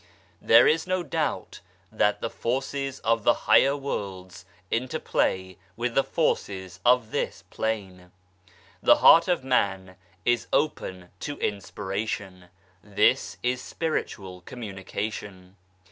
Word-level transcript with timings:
There 0.41 0.65
is 0.67 0.87
no 0.87 1.03
doubt 1.03 1.59
that 1.91 2.21
the 2.21 2.29
forces 2.31 3.01
of 3.01 3.23
the 3.23 3.35
higher 3.45 3.77
worlds 3.77 4.45
interplay 4.71 5.57
with 5.77 5.93
the 5.93 6.03
forces 6.03 6.79
of 6.83 7.11
this 7.11 7.43
plane. 7.51 8.11
The 8.81 8.95
heart 8.95 9.27
of 9.27 9.43
man 9.43 9.97
is 10.25 10.47
open 10.51 11.09
to 11.19 11.37
inspira 11.37 12.07
tion; 12.07 12.45
this 12.83 13.37
is 13.43 13.61
spiritual 13.61 14.41
communication. 14.41 15.55